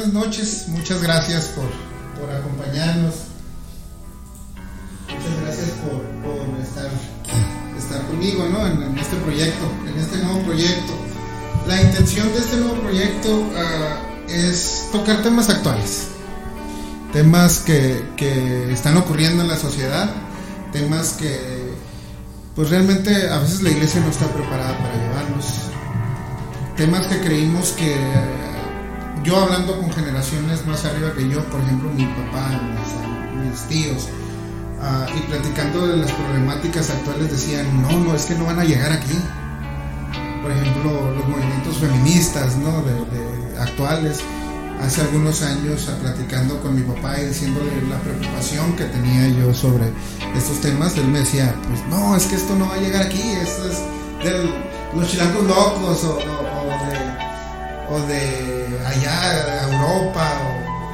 [0.00, 0.64] buenas noches.
[0.68, 1.68] Muchas gracias por,
[2.18, 3.14] por acompañarnos.
[5.08, 6.88] Muchas gracias por, por estar,
[7.76, 8.66] estar conmigo ¿no?
[8.66, 10.94] en, este proyecto, en este nuevo proyecto.
[11.66, 16.06] La intención de este nuevo proyecto ah, es tocar temas actuales,
[17.12, 20.10] temas que, que están ocurriendo en la sociedad,
[20.72, 21.74] temas que
[22.56, 25.46] pues realmente a veces la iglesia no está preparada para llevarlos.
[26.76, 27.94] Temas que creímos que
[29.24, 32.60] yo hablando con generaciones más arriba que yo, por ejemplo mi papá,
[33.44, 34.08] mis, tíos,
[34.80, 38.64] ah, y platicando de las problemáticas actuales decían, no, no, es que no van a
[38.64, 39.18] llegar aquí.
[40.42, 42.82] Por ejemplo, los movimientos feministas, ¿no?
[42.82, 44.20] De actuales.
[44.80, 49.52] Hace algunos años ah, platicando con mi papá y diciéndole la preocupación que tenía yo
[49.52, 49.92] sobre
[50.34, 53.20] estos temas, él me decía, pues no, es que esto no va a llegar aquí,
[53.20, 53.78] esto es
[54.24, 54.50] de
[54.96, 56.49] los chilangos locos o, o-
[57.90, 60.32] o de, allá, Europa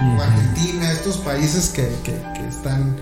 [0.01, 2.97] o, o Argentina, estos países que, que- que están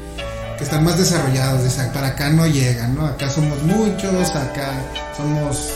[0.59, 3.07] que están más desarrollados, para acá no llegan, ¿no?
[3.07, 4.71] Acá somos muchos, acá
[5.17, 5.69] somos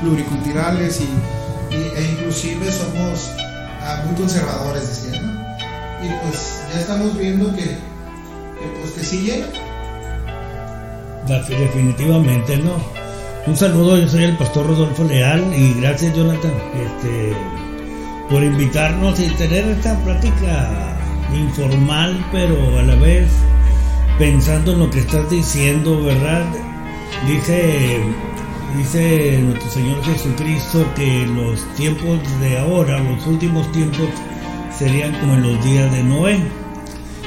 [0.00, 1.04] pluriculturales y,
[1.74, 3.30] y- e inclusive somos
[3.82, 5.42] ah, muy conservadores, decían, ¿no?
[6.04, 9.46] Y pues ya estamos viendo que, que, pues que sí llega.
[11.26, 12.76] Defi- Definitivamente no.
[13.46, 16.50] Un saludo, yo soy el pastor Rodolfo Leal y gracias Jonathan
[16.82, 17.34] este,
[18.30, 20.96] por invitarnos y tener esta plática
[21.30, 23.28] informal, pero a la vez
[24.18, 26.42] pensando en lo que estás diciendo, ¿verdad?
[27.28, 28.00] Dice,
[28.78, 34.08] dice nuestro Señor Jesucristo que los tiempos de ahora, los últimos tiempos,
[34.78, 36.38] serían como en los días de Noé.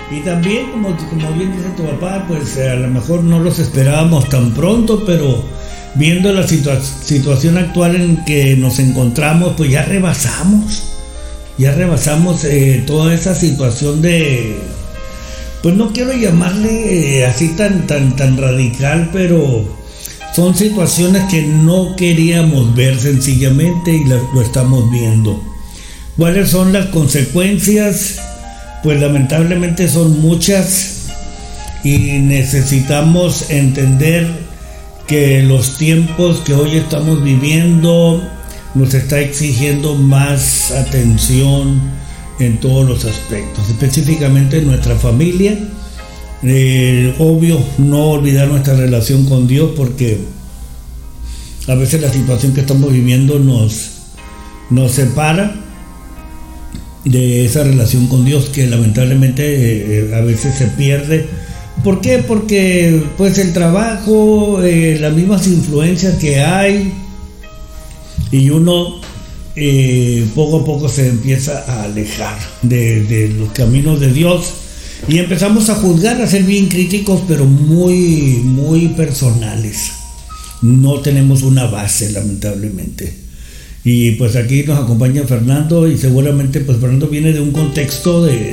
[0.09, 4.27] Y también, como, como bien dice tu papá, pues a lo mejor no los esperábamos
[4.29, 5.43] tan pronto, pero
[5.97, 10.83] viendo la situa- situación actual en que nos encontramos, pues ya rebasamos,
[11.57, 14.55] ya rebasamos eh, toda esa situación de,
[15.63, 19.67] pues no quiero llamarle eh, así tan, tan, tan radical, pero
[20.35, 25.41] son situaciones que no queríamos ver sencillamente y lo estamos viendo.
[26.15, 28.19] ¿Cuáles son las consecuencias?
[28.83, 31.07] Pues lamentablemente son muchas
[31.83, 34.46] y necesitamos entender
[35.07, 38.21] que los tiempos que hoy estamos viviendo
[38.75, 41.79] nos está exigiendo más atención
[42.39, 45.57] en todos los aspectos, específicamente en nuestra familia.
[46.43, 50.19] Eh, obvio, no olvidar nuestra relación con Dios porque
[51.67, 53.91] a veces la situación que estamos viviendo nos,
[54.69, 55.55] nos separa
[57.05, 61.27] de esa relación con Dios que lamentablemente eh, a veces se pierde.
[61.87, 62.17] ¿Por qué?
[62.17, 66.91] Porque pues el trabajo, eh, las mismas influencias que hay
[68.29, 68.99] y uno
[69.55, 74.51] eh, poco a poco se empieza a alejar de, los caminos de Dios
[75.07, 79.93] y empezamos a juzgar, a ser bien críticos, pero muy, muy personales.
[80.61, 83.15] No tenemos una base, lamentablemente.
[83.85, 88.49] Y pues aquí nos acompaña Fernando y seguramente pues Fernando viene de un contexto de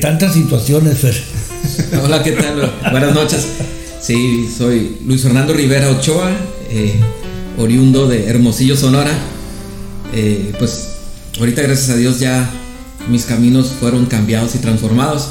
[0.00, 0.98] tantas situaciones.
[0.98, 1.33] Fer.
[2.04, 2.72] Hola, ¿qué tal?
[2.90, 3.46] Buenas noches.
[4.00, 6.30] Sí, soy Luis Fernando Rivera Ochoa,
[6.70, 6.94] eh,
[7.58, 9.10] oriundo de Hermosillo, Sonora.
[10.12, 10.88] Eh, pues
[11.38, 12.48] ahorita gracias a Dios ya
[13.08, 15.28] mis caminos fueron cambiados y transformados.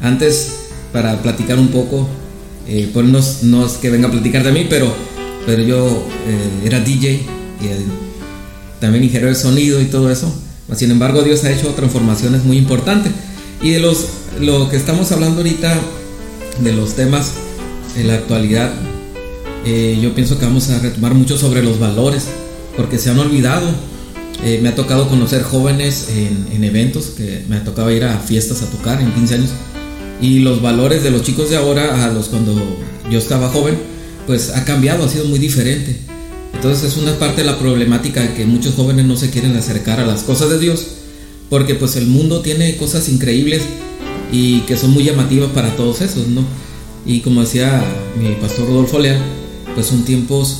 [0.00, 0.52] Antes,
[0.92, 2.08] para platicar un poco,
[2.66, 3.06] eh, pues
[3.42, 4.92] no, es- que venga a platicar de mí, pero,
[5.46, 5.86] pero yo
[6.26, 7.20] eh, era DJ y
[8.80, 10.32] también ingeniero de sonido y todo eso.
[10.74, 13.12] Sin embargo, Dios ha hecho transformaciones muy importantes.
[13.62, 14.06] Y de los,
[14.38, 15.74] lo que estamos hablando ahorita,
[16.60, 17.32] de los temas
[17.96, 18.70] en la actualidad,
[19.64, 22.26] eh, yo pienso que vamos a retomar mucho sobre los valores,
[22.76, 23.68] porque se han olvidado.
[24.42, 28.18] Eh, me ha tocado conocer jóvenes en, en eventos, que me ha tocado ir a
[28.18, 29.50] fiestas a tocar en 15 años,
[30.20, 32.54] y los valores de los chicos de ahora a los cuando
[33.10, 33.76] yo estaba joven,
[34.26, 35.96] pues ha cambiado, ha sido muy diferente.
[36.54, 40.06] Entonces es una parte de la problemática que muchos jóvenes no se quieren acercar a
[40.06, 40.86] las cosas de Dios,
[41.48, 43.62] porque pues el mundo tiene cosas increíbles
[44.32, 46.42] y que son muy llamativas para todos esos, ¿no?
[47.06, 47.82] Y como decía
[48.18, 49.20] mi pastor Rodolfo Leal,
[49.74, 50.58] pues son tiempos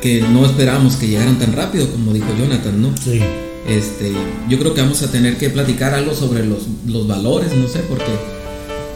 [0.00, 2.94] que no esperábamos que llegaran tan rápido, como dijo Jonathan, ¿no?
[2.96, 3.20] Sí.
[3.66, 4.12] Este,
[4.48, 7.80] yo creo que vamos a tener que platicar algo sobre los, los valores, no sé,
[7.80, 8.12] porque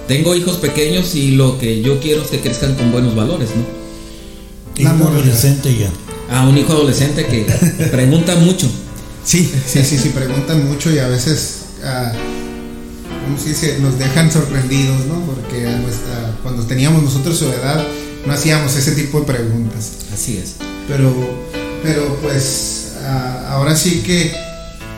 [0.06, 3.80] tengo hijos pequeños y lo que yo quiero es que crezcan con buenos valores, ¿no?
[4.90, 5.22] Un moralidad.
[5.22, 5.90] adolescente ya.
[6.34, 7.46] A un hijo adolescente que
[7.90, 8.68] pregunta mucho.
[9.24, 12.12] Sí, sí, sí, sí, preguntan mucho y a veces, ah,
[13.30, 13.78] ¿cómo se dice?
[13.80, 15.20] Nos dejan sorprendidos, ¿no?
[15.20, 17.84] Porque a nuestra, cuando teníamos nosotros su edad,
[18.26, 19.92] no hacíamos ese tipo de preguntas.
[20.12, 20.56] Así es.
[20.88, 21.12] Pero,
[21.82, 24.32] pero pues, ah, ahora sí que,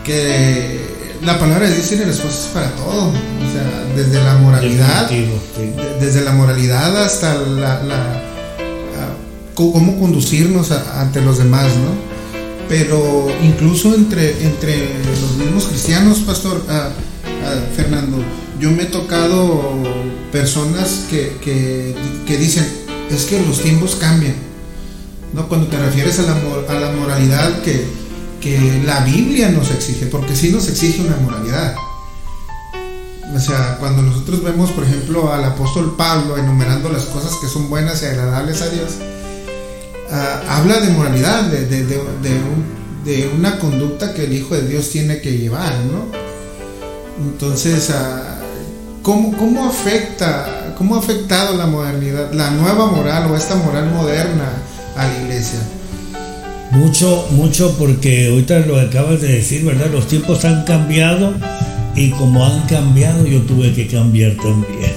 [0.05, 0.81] que
[1.23, 3.09] la palabra de Dios tiene respuestas para todo.
[3.09, 5.27] O sea, desde la moralidad, sí.
[6.01, 9.15] desde la moralidad hasta la, la- a-
[9.55, 12.13] cómo conducirnos a- ante los demás, ¿no?
[12.69, 14.89] Pero incluso entre, entre
[15.21, 16.65] los mismos cristianos, pastor
[17.45, 18.19] ah, Fernando,
[18.61, 19.83] yo me he tocado
[20.31, 21.95] personas que, que,
[22.27, 22.67] que dicen,
[23.11, 24.35] es que los tiempos cambian,
[25.33, 25.49] ¿no?
[25.49, 26.37] Cuando te refieres a la,
[26.69, 27.85] a la moralidad que,
[28.41, 31.75] que la Biblia nos exige, porque sí nos exige una moralidad.
[33.35, 37.69] O sea, cuando nosotros vemos, por ejemplo, al apóstol Pablo enumerando las cosas que son
[37.71, 38.93] buenas y agradables a Dios,
[40.11, 44.55] ah, habla de moralidad, de, de- de- de un- de una conducta que el Hijo
[44.55, 46.22] de Dios tiene que llevar, ¿no?
[47.19, 48.39] Entonces, ah,
[49.03, 54.51] ¿cómo, cómo afecta, cómo ha afectado la modernidad, la nueva moral o esta moral moderna
[54.97, 55.61] a la iglesia?
[56.73, 59.91] Mucho, mucho porque ahorita lo acabas de decir, ¿verdad?
[59.93, 61.35] Los tiempos han cambiado
[61.95, 64.93] y como han cambiado yo tuve que cambiar también.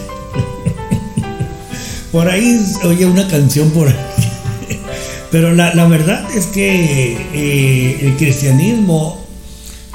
[2.14, 3.96] por ahí oye una canción por ahí.
[5.32, 9.25] Pero la, la verdad es que eh, el cristianismo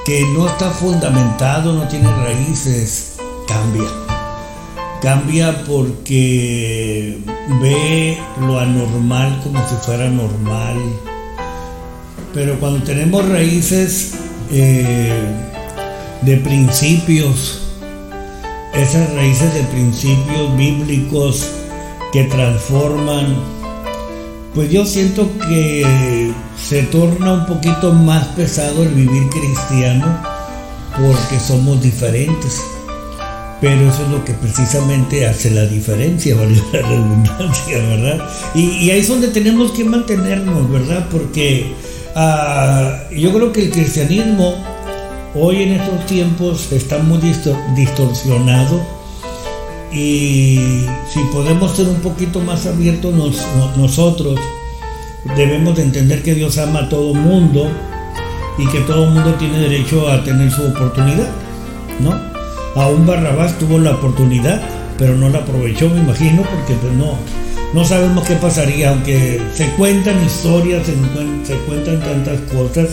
[0.04, 3.16] que no está fundamentado, no tiene raíces,
[3.46, 3.88] cambia.
[5.02, 7.18] Cambia porque
[7.60, 10.76] ve lo anormal como si fuera normal.
[12.34, 14.14] Pero cuando tenemos raíces
[14.50, 15.22] eh,
[16.22, 17.62] de principios,
[18.74, 21.46] esas raíces de principios bíblicos
[22.12, 23.36] que transforman,
[24.54, 30.20] pues yo siento que se torna un poquito más pesado el vivir cristiano
[30.96, 32.60] porque somos diferentes.
[33.60, 38.28] Pero eso es lo que precisamente hace la diferencia, valga la redundancia, ¿verdad?
[38.54, 41.06] Y, ahí es donde tenemos que mantenernos, ¿verdad?
[41.10, 41.74] Porque
[42.16, 44.54] ah, yo creo que el cristianismo
[45.34, 48.99] hoy en estos tiempos está muy distor- distorsionado
[49.92, 54.38] y si podemos ser un poquito más abiertos nos- no- nosotros,
[55.36, 57.68] debemos de entender que Dios ama a todo mundo
[58.58, 61.28] y que todo mundo tiene derecho a tener su oportunidad,
[62.00, 62.14] ¿no?
[62.80, 64.60] Aún Barrabás tuvo la oportunidad,
[64.96, 67.14] pero no la aprovechó, me imagino, porque pues no,
[67.74, 70.92] no sabemos qué pasaría, aunque se cuentan historias, se,
[71.46, 72.90] se cuentan tantas cosas,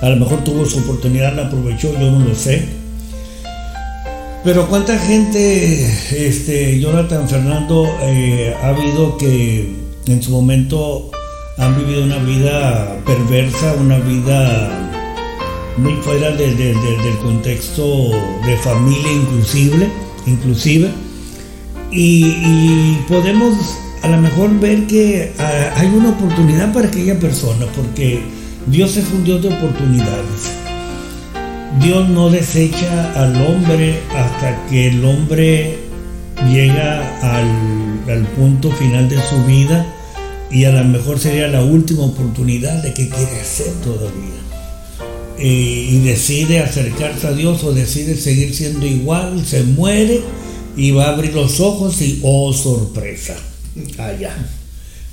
[0.00, 2.68] a lo mejor tuvo su oportunidad, la aprovechó, yo no lo sé.
[4.44, 9.74] Pero cuánta gente, este, Jonathan Fernando, eh, ha habido que
[10.06, 11.10] en su momento
[11.56, 14.90] han vivido una vida perversa, una vida
[15.78, 18.10] muy fuera de- de- de- del contexto
[18.44, 19.88] de familia inclusive,
[20.26, 20.90] inclusive.
[21.90, 23.54] Y, y podemos
[24.02, 28.20] a lo mejor ver que ah, hay una oportunidad para aquella persona, porque
[28.66, 30.63] Dios es un Dios de oportunidades.
[31.80, 35.78] Dios no desecha al hombre hasta que el hombre
[36.50, 39.86] llega al, punto final de su vida
[40.50, 44.34] y a lo mejor sería la última oportunidad de qué quiere hacer todavía.
[45.38, 50.22] Y decide acercarse a Dios o decide seguir siendo igual, se muere
[50.76, 53.34] y va a abrir los ojos y oh sorpresa,
[53.98, 54.32] allá.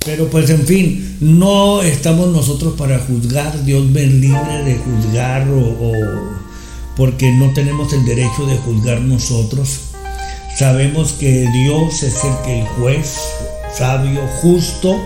[0.04, 6.41] Pero pues en fin, no estamos nosotros para juzgar, Dios me libre de juzgar o-
[6.96, 9.80] porque no tenemos el derecho de juzgar nosotros.
[10.56, 13.18] Sabemos que Dios es el que el juez,
[13.76, 15.00] sabio, justo,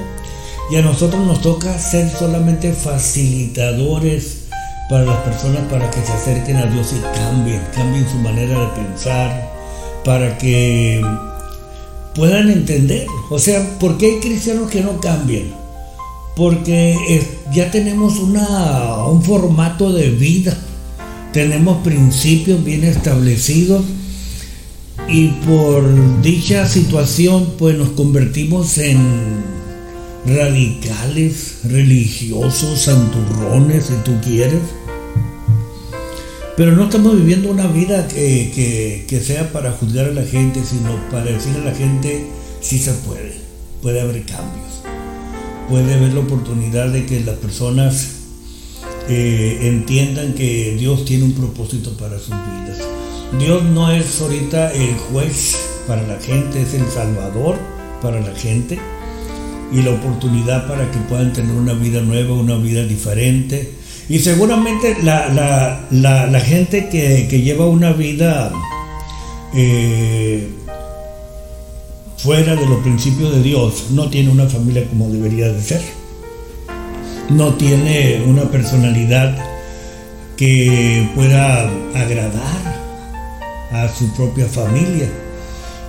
[0.70, 4.46] y a nosotros nos toca ser solamente facilitadores
[4.88, 8.82] para las personas para que se acerquen a Dios y cambien, cambien su manera de
[8.82, 9.52] pensar,
[10.04, 11.04] para que
[12.14, 13.06] puedan entender.
[13.30, 15.54] O sea, ¿por qué hay cristianos que no cambian?
[16.34, 20.56] Porque ya tenemos una, un formato de vida,
[21.36, 23.84] tenemos principios bien establecidos
[25.06, 28.96] y por dicha situación pues nos convertimos en
[30.24, 34.62] radicales, religiosos, santurrones, si tú quieres.
[36.56, 40.96] Pero no estamos viviendo una vida que, que- sea para juzgar a la gente, sino
[41.10, 42.24] para decirle a la gente
[42.62, 43.34] si se puede,
[43.82, 44.80] puede haber cambios,
[45.68, 48.15] puede haber la oportunidad de que las personas
[49.08, 52.78] entiendan que Dios tiene un propósito para sus vidas.
[53.38, 57.56] Dios no es ahorita el juez para la gente, es el salvador
[58.02, 58.78] para la gente
[59.72, 63.72] y la oportunidad para que puedan tener una vida nueva, una vida diferente.
[64.08, 68.52] Y seguramente la, la- la- la gente que, que lleva una vida
[69.54, 70.48] eh,
[72.18, 75.82] fuera de los principios de Dios no tiene una familia como debería de ser.
[77.30, 79.36] No tiene una personalidad
[80.36, 82.76] que pueda agradar
[83.72, 85.08] a su propia familia.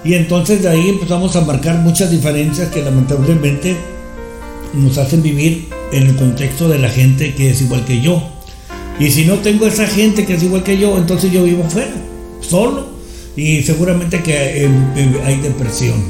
[0.04, 3.76] Y entonces de ahí empezamos a marcar muchas diferencias que lamentablemente
[4.74, 8.24] nos hacen vivir en el contexto de la gente que es igual que yo.
[9.00, 11.94] Y si no tengo esa gente que es igual que yo, entonces yo vivo fuera,
[12.42, 12.88] solo.
[13.36, 16.04] Y seguramente que eh, eh, hay depresión,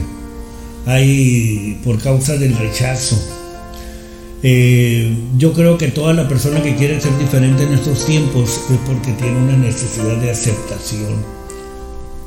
[0.86, 3.37] hay por causa del rechazo.
[4.44, 8.78] Eh, yo creo que toda la persona que quiere ser diferente en estos tiempos es
[8.86, 11.26] porque tiene una necesidad de aceptación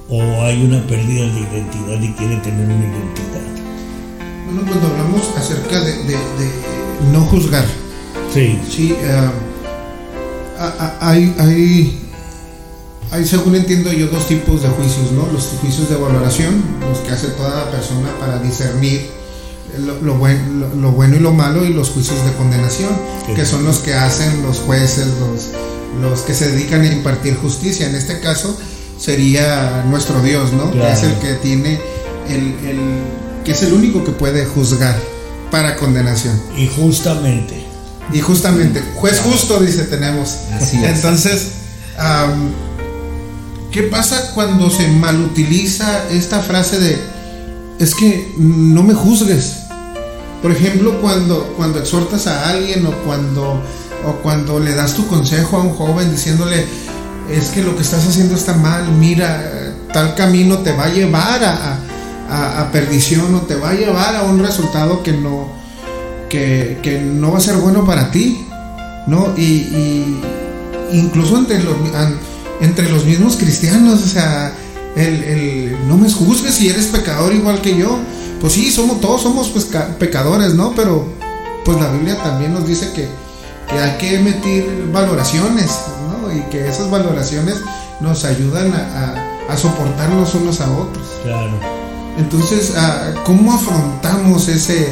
[0.09, 3.51] o hay una pérdida de identidad y quiere tener una identidad.
[4.45, 6.17] Bueno, cuando hablamos acerca de, de,
[7.13, 7.65] no juzgar,
[8.35, 8.97] sí, sí
[11.01, 11.99] hay, hay,
[13.13, 15.31] hay, según entiendo yo, dos tipos de juicios, ¿no?
[15.33, 19.20] Los juicios de valoración, los que hace toda persona para discernir
[19.79, 22.91] lo, lo, lo, bueno y lo malo, y los juicios de condenación,
[23.35, 25.49] que son los que hacen los jueces, los,
[26.01, 27.87] los que se dedican a impartir justicia.
[27.87, 28.59] En este caso
[28.99, 30.71] sería nuestro Dios, ¿no?
[30.73, 31.81] Que es el que tiene
[32.29, 32.81] el, el,
[33.45, 34.97] que es el único que puede juzgar
[35.51, 36.41] para condenación.
[36.57, 37.71] Y justamente
[38.13, 40.37] y justamente, juez justo, dice, tenemos.
[40.53, 41.49] Así Entonces,
[43.71, 46.99] ¿qué pasa cuando se malutiliza esta frase de,
[47.81, 49.63] es que no me juzgues?
[50.41, 53.61] Por ejemplo, cuando, cuando exhortas a alguien o cuando,
[54.07, 56.65] o cuando le das tu consejo a un joven diciéndole,
[57.29, 61.43] es que lo que estás haciendo está mal, mira, tal camino te va a llevar
[61.43, 65.61] a, a perdición o te va a llevar a un resultado que no,
[66.31, 68.47] que, no va a ser bueno para ti,
[69.07, 69.35] ¿no?
[69.37, 70.19] Y,
[70.93, 71.77] incluso entre los,
[72.61, 74.53] entre los mismos cristianos, o sea,
[74.97, 77.99] el, no me juzgues si eres pecador igual que yo.
[78.41, 79.69] Pues sí, somos, todos somos pues,
[79.99, 80.73] pecadores, ¿no?
[80.75, 81.07] Pero
[81.65, 83.09] pues la Biblia también nos dice que,
[83.77, 85.71] hay que emitir valoraciones,
[86.09, 86.35] ¿no?
[86.35, 87.57] Y que esas valoraciones
[88.01, 91.07] nos ayudan a, a, soportarnos unos a otros.
[91.23, 91.53] Claro.
[92.19, 94.89] Entonces, ah, ¿cómo afrontamos ese,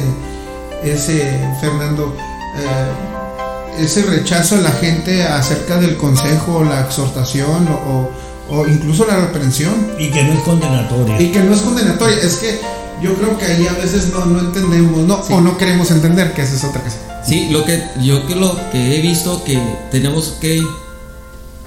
[0.83, 2.15] ese, Fernando,
[2.57, 8.09] eh, ese rechazo a la gente acerca del consejo, la exhortación o,
[8.49, 9.73] o, incluso la reprensión.
[9.97, 11.21] Y que no es condenatoria.
[11.21, 12.17] Y que no es condenatoria.
[12.17, 12.59] Es que
[13.01, 16.41] yo creo que ahí a veces no, no entendemos no, o no queremos entender que
[16.41, 16.97] esa es otra cosa.
[17.25, 20.63] Sí, lo que yo que lo que he visto que tenemos que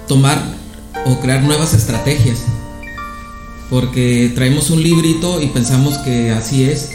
[0.08, 0.42] tomar
[1.06, 2.38] o crear nuevas estrategias.
[3.70, 6.90] Porque traemos un librito y pensamos que así es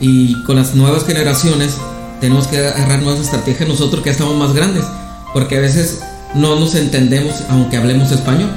[0.00, 1.76] y con las nuevas generaciones
[2.20, 4.84] tenemos que agarrar nuevas estrategias nosotros que ya estamos más grandes,
[5.32, 6.00] porque a veces
[6.34, 8.50] no nos entendemos aunque hablemos español.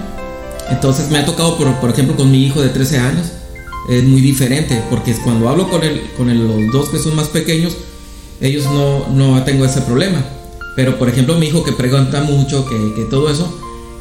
[0.70, 3.28] Entonces me ha tocado, por, por ejemplo, con mi hijo de 13 años,
[3.90, 7.78] es muy diferente, porque cuando hablo con, el, con los dos que son más pequeños,
[8.42, 10.24] ellos no, no tengo ese problema.
[10.76, 13.52] Pero por ejemplo mi hijo que pregunta mucho, que, que todo eso,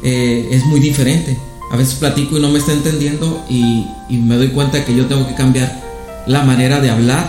[0.03, 1.37] eh, es muy diferente.
[1.71, 5.07] A veces platico y no me está entendiendo y, y me doy cuenta que yo
[5.07, 5.83] tengo que cambiar
[6.27, 7.27] la manera de hablar.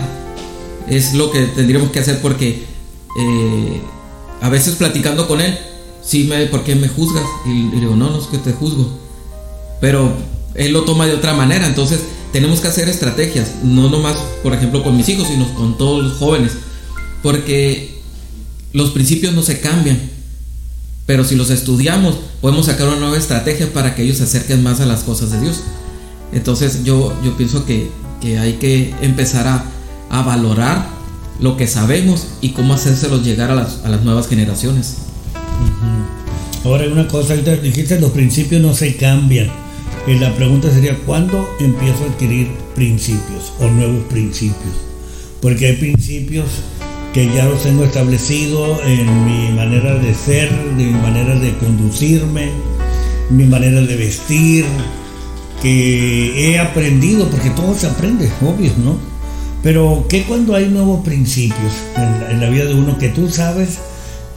[0.88, 2.64] Es lo que tendríamos que hacer porque
[3.18, 3.80] eh,
[4.40, 5.57] a veces platicando con él,
[6.02, 7.25] sí me, ¿por qué me juzgas?
[7.47, 8.88] Y, le digo, no, no es que te juzgo.
[9.81, 10.13] Pero
[10.55, 12.01] él lo toma de otra manera, entonces
[12.33, 16.19] tenemos que hacer estrategias, no nomás, por ejemplo, con mis hijos, sino con todos los
[16.19, 16.53] jóvenes,
[17.23, 18.01] porque
[18.73, 19.99] los principios no se cambian,
[21.07, 24.81] pero si los estudiamos, podemos sacar una nueva estrategia para que ellos se acerquen más
[24.81, 25.63] a las cosas de Dios.
[26.33, 27.89] Entonces yo, yo pienso que
[28.21, 29.65] que hay que empezar a,
[30.11, 30.87] a valorar
[31.41, 34.97] lo que sabemos y cómo hacérselos llegar a las, a las nuevas generaciones.
[36.65, 39.51] Ahora una cosa, dijiste los principios no se cambian.
[40.17, 44.75] La pregunta sería, ¿cuándo empiezo a adquirir principios o nuevos principios?
[45.43, 46.47] Porque hay principios
[47.12, 52.50] que ya los tengo establecidos en mi manera de ser, de mi manera de conducirme,
[53.31, 54.65] mi manera de vestir,
[55.62, 58.97] que he aprendido, porque todo se aprende, obvio, ¿no?
[59.62, 63.79] Pero que cuando hay nuevos principios en la, vida de uno que tú sabes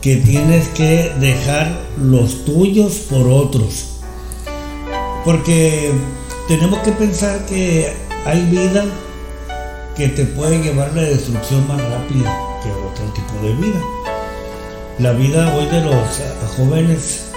[0.01, 4.00] que tienes que dejar los tuyos por otros.
[5.23, 5.91] Porque
[6.47, 7.93] tenemos que pensar que
[8.25, 8.85] hay vida
[9.95, 13.81] que te puede llevar a la destrucción más rápida que otro tipo de vida.
[14.99, 16.21] La vida hoy de los
[16.57, 17.31] jóvenes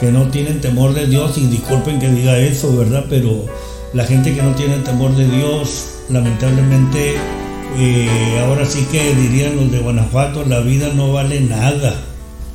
[0.00, 3.04] que no tienen temor de Dios, y disculpen que diga eso, ¿verdad?
[3.08, 3.46] Pero
[3.92, 7.14] la gente que no tiene temor de Dios, lamentablemente,
[7.78, 11.94] eh, ahora sí que dirían los de Guanajuato, la vida no vale nada.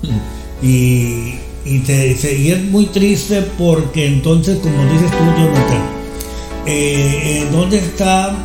[0.61, 1.35] Y,
[1.69, 5.89] y, te, es muy triste porque entonces, como dices tú, Jonathan,
[6.65, 8.35] eh, ¿dónde está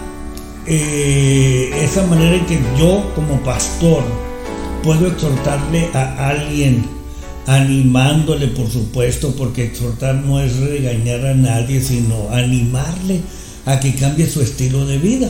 [0.66, 4.02] eh, esa manera en que yo como pastor
[4.82, 6.86] puedo exhortarle a alguien
[7.46, 13.20] animándole, por supuesto, porque exhortar no es regañar a nadie, sino animarle
[13.66, 15.28] a que cambie su estilo de vida.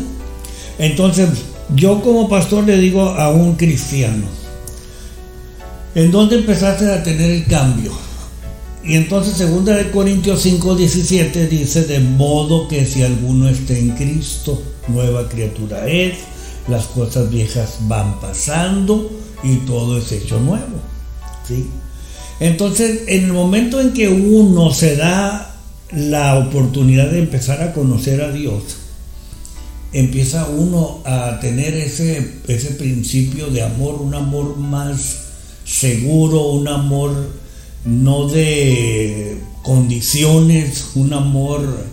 [0.78, 1.28] Entonces,
[1.74, 4.26] yo como pastor le digo a un cristiano,
[5.94, 7.92] ¿en dónde empezaste a tener el cambio?
[8.84, 13.90] Y entonces, segunda de Corintios 5, 17 dice, de modo que si alguno está en
[13.92, 16.18] Cristo, nueva criatura es,
[16.68, 19.10] las cosas viejas van pasando
[19.42, 20.80] y todo es hecho nuevo.
[21.48, 21.66] ¿sí?
[22.40, 25.54] Entonces, en el momento en que uno se da
[25.90, 28.62] la oportunidad de empezar a conocer a Dios,
[29.94, 35.23] empieza uno a tener ese, ese principio de amor, un amor más
[35.64, 37.30] seguro, un amor
[37.84, 41.86] no de condiciones, un amor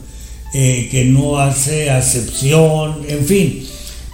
[0.54, 3.68] eh, que no hace acepción, en fin.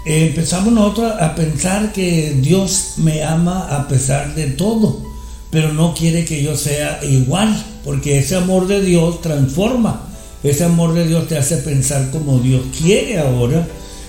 [0.05, 5.07] empezamos nosotros a pensar que Dios me ama a pesar de todo
[5.49, 10.01] pero no quiere que yo sea igual, porque ese amor de Dios transforma,
[10.43, 13.67] ese amor de Dios te hace pensar como Dios quiere ahora,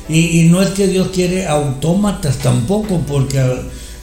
[0.08, 3.38] y, no es que Dios quiere autómatas tampoco, porque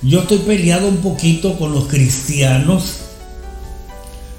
[0.05, 2.97] yo estoy peleado un poquito con los cristianos,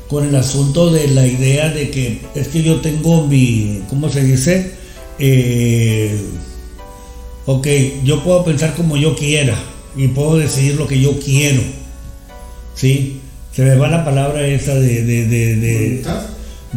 [0.09, 4.23] con el asunto de la idea de que es que yo tengo mi, ¿cómo se
[4.23, 4.75] dice?
[5.19, 6.17] Eh,
[7.47, 7.67] ok,
[8.05, 9.61] yo puedo pensar como yo quiera
[9.97, 11.63] y puedo decidir lo que yo quiero
[12.75, 13.21] ¿sí?
[13.53, 15.03] Se me va la palabra esa de...
[15.03, 16.05] de,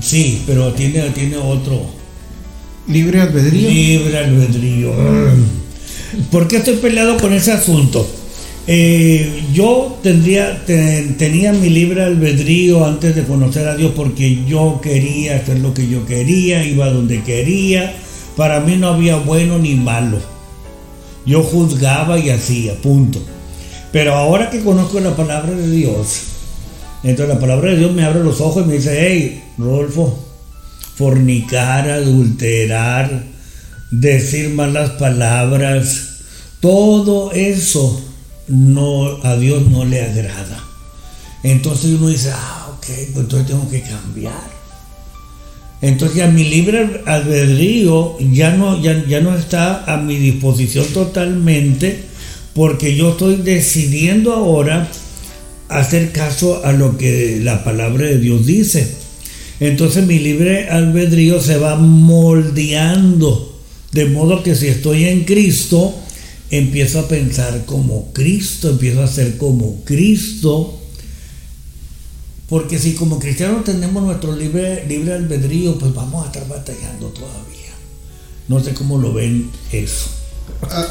[0.02, 1.86] sí, pero tiene, tiene otro.
[2.88, 3.70] Libre albedrío.
[3.70, 4.94] Libre albedrío.
[6.32, 8.10] ¿Por qué estoy peleado con ese asunto?
[8.72, 15.38] Eh, yo tendría, tenía mi libre albedrío antes de conocer a Dios porque yo quería
[15.38, 17.96] hacer lo que yo quería, iba donde quería.
[18.38, 20.20] Para mí no había bueno ni malo.
[21.26, 23.20] Yo juzgaba y hacía, punto.
[23.92, 26.22] Pero ahora que conozco la palabra de Dios,
[27.04, 30.16] entonces la palabra de Dios me abre los ojos y me dice, hey, Rodolfo,
[30.94, 33.24] fornicar, adulterar,
[33.90, 36.20] decir malas palabras,
[36.60, 38.06] todo eso
[38.50, 40.64] no, a Dios no le agrada.
[41.44, 44.60] Entonces uno dice, ah, ok, pues entonces tengo que cambiar.
[45.82, 52.04] Entonces a mi libre albedrío ya no, ya, ya no está a mi disposición totalmente
[52.54, 54.90] porque yo estoy decidiendo ahora
[55.70, 58.96] hacer caso a lo que la palabra de Dios dice.
[59.62, 63.58] Entonces mi libre albedrío se va moldeando,
[63.92, 65.96] de modo que si estoy en Cristo,
[66.52, 70.76] empiezo a pensar como Cristo, empiezo a ser como Cristo.
[72.48, 77.74] Porque si como cristianos tenemos nuestro libre, libre albedrío, pues vamos a estar batallando todavía.
[78.48, 80.10] No sé cómo lo ven eso.
[80.64, 80.88] Ah,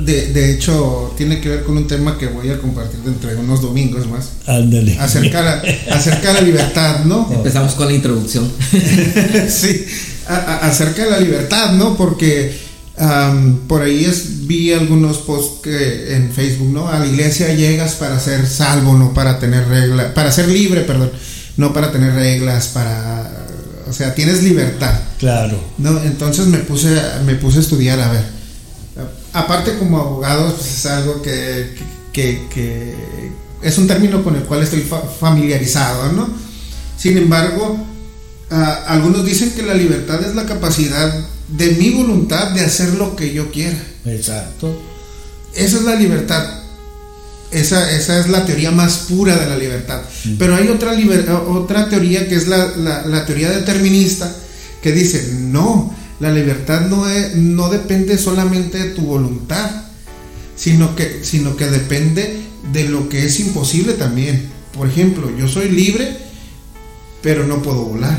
[0.00, 3.36] de, de, hecho, tiene que ver con un tema que voy a compartir dentro de
[3.36, 4.32] unos domingos más.
[4.46, 4.98] Ándale.
[4.98, 7.30] Acerca a, la libertad, ¿no?
[7.32, 8.50] Empezamos con la introducción.
[9.48, 9.86] sí,
[10.26, 11.96] acerca de la libertad, ¿no?
[11.96, 12.65] Porque
[13.68, 16.88] por ahí es, vi algunos posts que, en Facebook, ¿no?
[16.88, 21.10] A la iglesia llegas para ser salvo, no para tener reglas, para ser libre, perdón,
[21.56, 23.46] no para tener reglas, para...
[23.88, 24.98] O sea, tienes libertad.
[25.18, 25.60] Claro.
[25.78, 26.02] ¿no?
[26.02, 28.36] Entonces me puse, me puse a estudiar, a ver
[29.36, 31.76] aparte como abogados, pues es algo que,
[33.62, 34.86] es un término con el cual estoy
[35.20, 36.28] familiarizado, ¿no?
[36.96, 37.78] Sin embargo,
[38.86, 41.12] algunos dicen que la libertad es la capacidad
[41.48, 43.78] de mi voluntad de hacer lo que yo quiera.
[44.04, 44.80] Exacto.
[45.54, 46.62] Esa es la libertad.
[47.50, 50.02] Esa, esa es la teoría más pura de la libertad.
[50.38, 50.92] Pero hay otra,
[51.48, 54.34] otra teoría que es la teoría determinista
[54.82, 57.04] que dice, no, la libertad no,
[57.34, 59.70] no depende solamente de tu voluntad,
[60.54, 62.40] sino que, sino que depende
[62.72, 64.48] de lo que es imposible también.
[64.72, 66.16] Por ejemplo, yo soy libre,
[67.22, 68.18] pero no puedo volar.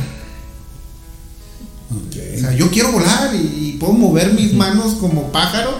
[1.89, 5.78] O sea, yo quiero volar y, puedo mover mis manos como pájaro,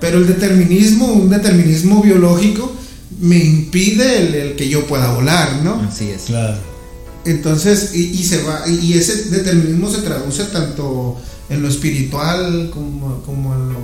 [0.00, 2.72] pero el determinismo, un determinismo biológico,
[3.20, 5.80] me impide el, que yo pueda volar, ¿no?
[5.82, 6.22] Así es.
[6.22, 6.58] Claro.
[7.24, 13.54] Entonces, y, se va, y ese determinismo se traduce tanto en lo espiritual, como, como,
[13.54, 13.78] en lo,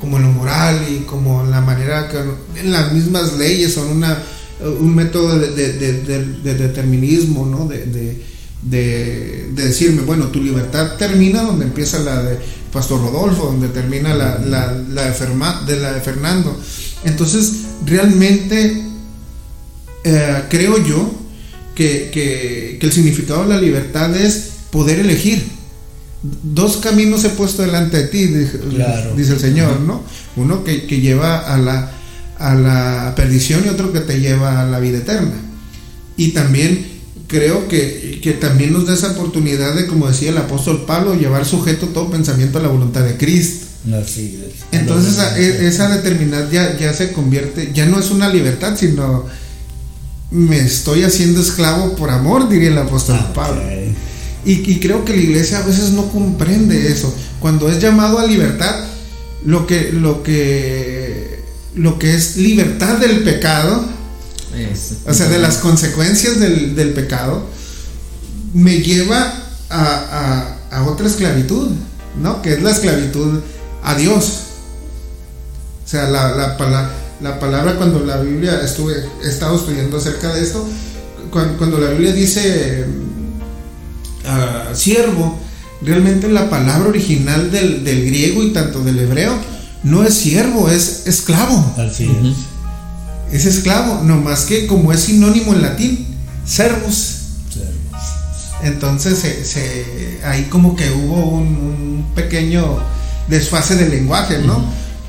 [0.00, 2.18] como en lo moral y como en la manera que
[2.60, 4.18] en las mismas leyes son una,
[4.80, 5.72] un método de,
[6.42, 7.66] determinismo, ¿no?
[7.66, 8.31] De,
[8.62, 12.38] decirme, bueno, tu libertad termina donde empieza la de
[12.72, 16.58] Pastor Rodolfo, donde termina la, la, de, de, la de Fernando.
[17.04, 17.52] Entonces,
[17.84, 18.82] realmente
[20.04, 21.12] eh, creo yo
[21.74, 25.42] que, que, que el significado de la libertad es poder elegir
[26.22, 28.60] dos caminos he puesto delante de ti, dice,
[29.32, 30.02] el Señor, ¿no?
[30.36, 31.90] Uno que, lleva a la,
[32.38, 35.34] a la perdición y otro que te lleva a la vida eterna.
[36.16, 36.91] Y también
[37.32, 41.46] creo que, que también nos da esa oportunidad de, como decía el apóstol Pablo, llevar
[41.46, 43.66] sujeto todo pensamiento a la voluntad de Cristo.
[44.00, 44.78] Así es.
[44.78, 49.24] Entonces e- esa determinada ya, ya se convierte, ya no es una libertad, sino
[50.30, 53.62] me estoy haciendo esclavo por amor, diría el apóstol Ah, Pablo.
[54.44, 57.12] Y, y creo que la iglesia a veces no comprende eso.
[57.40, 58.84] Cuando es llamado a libertad,
[59.44, 61.40] lo que, lo que,
[61.74, 63.84] lo que es libertad del pecado,
[64.54, 67.46] Es- o sea, de las consecuencias del, del pecado,
[68.54, 69.32] me lleva
[69.70, 71.70] a, a- a otra esclavitud,
[72.20, 72.42] ¿no?
[72.42, 73.40] Que es la esclavitud
[73.82, 74.32] a Dios.
[75.84, 80.42] O sea, la, la, la palabra cuando la Biblia, estuve, he estado estudiando acerca de
[80.42, 80.66] esto,
[81.30, 82.84] cuando, cuando la Biblia dice
[84.26, 85.38] ah, siervo,
[85.82, 89.32] realmente la palabra original del, del griego y tanto del hebreo
[89.82, 92.36] no es siervo, es esclavo Así es
[93.32, 93.46] es.
[93.46, 96.06] esclavo, no más que como es sinónimo en latín,
[96.46, 97.16] servus.
[98.62, 102.78] Entonces se, se- ahí como que hubo un, un pequeño
[103.28, 104.64] desfase de lenguaje, ¿no?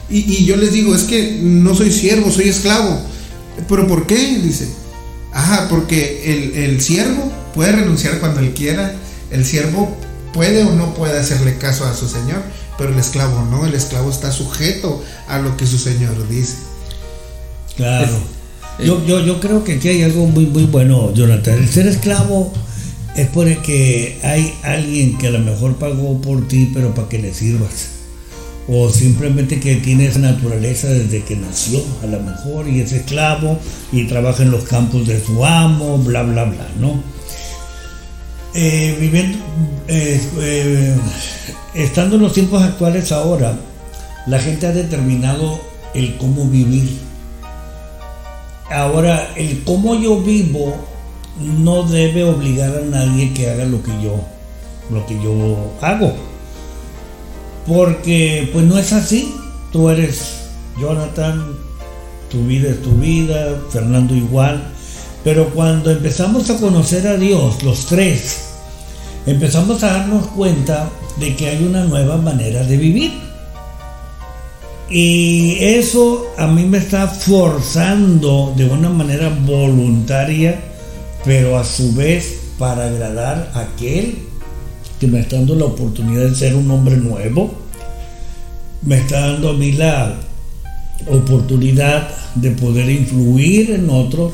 [0.09, 2.99] y, y yo les digo, es que no soy siervo, soy esclavo.
[3.69, 4.39] ¿Pero por qué?
[4.41, 4.67] Dice,
[5.33, 8.93] ah, porque el, el siervo puede renunciar cuando él quiera,
[9.31, 9.95] el siervo
[10.33, 12.41] puede o no puede hacerle caso a su señor,
[12.77, 16.55] pero el esclavo no, el esclavo está sujeto a lo que su señor dice.
[17.77, 18.05] Claro.
[18.79, 21.59] Es- Yo, yo, yo creo que aquí hay algo muy, muy bueno, Jonathan.
[21.59, 22.51] El ser esclavo
[23.15, 27.33] es porque hay alguien que a lo mejor pagó por ti, pero para que le
[27.33, 27.89] sirvas.
[28.67, 33.59] O simplemente que tiene esa naturaleza desde que nació, a lo mejor, y es esclavo
[33.91, 37.03] y trabaja en los campos de su amo, bla, bla, bla, ¿no?
[38.55, 39.37] Eh, viviendo,
[39.87, 40.95] eh, eh,
[41.75, 43.57] estando en los tiempos actuales ahora,
[44.27, 45.59] la gente ha determinado
[45.93, 46.89] el cómo vivir.
[48.73, 50.73] Ahora, el cómo yo vivo
[51.39, 54.19] no debe obligar a nadie que haga lo que yo,
[54.91, 56.11] lo que yo hago.
[57.67, 59.35] Porque pues no es así.
[59.71, 61.55] Tú eres Jonathan,
[62.31, 64.63] tu vida es tu vida, Fernando igual.
[65.23, 68.41] Pero cuando empezamos a conocer a Dios, los tres,
[69.27, 73.32] empezamos a darnos cuenta de que hay una nueva manera de vivir.
[74.89, 80.59] Y eso a mí me está forzando de una manera voluntaria,
[81.25, 84.17] pero a su vez para agradar a aquel
[84.99, 87.53] que me está dando la oportunidad de ser un hombre nuevo,
[88.81, 90.15] me está dando a mí la
[91.07, 94.33] oportunidad de poder influir en otros.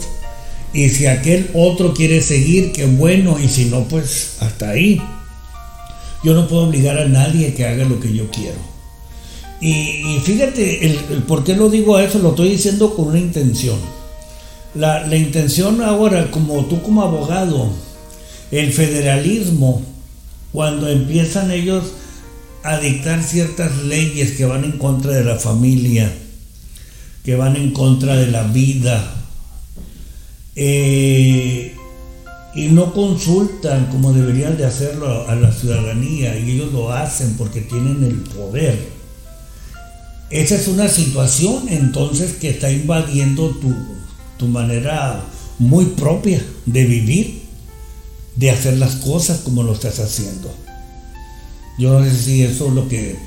[0.73, 5.01] Y si aquel otro quiere seguir, qué bueno, y si no, pues hasta ahí.
[6.23, 8.78] Yo no puedo obligar a nadie que haga lo que yo quiero.
[9.61, 13.19] Y, fíjate, el, el por qué lo digo a eso, lo estoy diciendo con una
[13.19, 13.77] intención.
[14.73, 17.69] La, la intención ahora, como tú como abogado,
[18.51, 19.81] el federalismo,
[20.51, 21.83] cuando empiezan ellos
[22.63, 26.11] a dictar ciertas leyes que van en contra de la familia,
[27.23, 29.15] que van en contra de la vida,
[30.55, 31.75] eh,
[32.55, 37.61] y no consultan como deberían de hacerlo a la ciudadanía, y ellos lo hacen porque
[37.61, 38.98] tienen el poder.
[40.31, 43.73] Esa es una situación entonces que está invadiendo tu,
[44.37, 45.23] tu manera
[45.57, 47.41] muy propia de vivir,
[48.35, 50.53] de hacer las cosas como lo estás haciendo.
[51.77, 53.17] Yo no sé si eso es lo que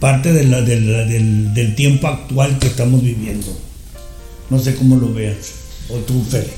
[0.00, 3.46] parte del, del tiempo actual que estamos viviendo.
[4.50, 5.52] No sé cómo lo veas.
[5.88, 6.48] O tú, Fer.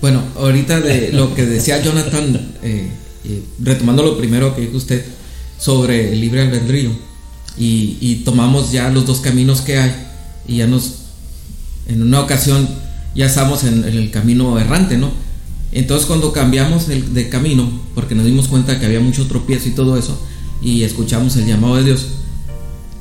[0.00, 2.88] Bueno, ahorita de lo que decía Jonathan, eh,
[3.24, 5.04] eh, retomando lo primero que dijo usted
[5.58, 6.90] sobre el libre albedrío,
[7.58, 9.92] y, tomamos ya los dos caminos que hay,
[10.46, 10.94] y ya nos,
[11.88, 12.68] en una ocasión,
[13.14, 15.10] ya estamos en, en el camino errante, ¿no?
[15.72, 19.72] Entonces cuando cambiamos el, de camino, porque nos dimos cuenta que había mucho tropiezo y
[19.72, 20.18] todo eso,
[20.62, 22.06] y escuchamos el llamado de Dios,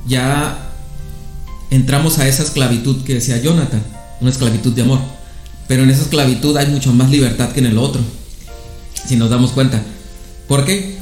[0.08, 0.74] ya
[1.70, 3.82] entramos a esa esclavitud que decía Jonathan,
[4.22, 5.00] una esclavitud de amor.
[5.68, 8.02] Pero en esa esclavitud hay mucho más libertad que en el otro,
[9.08, 9.82] si nos damos cuenta.
[10.48, 10.98] ¿Por qué?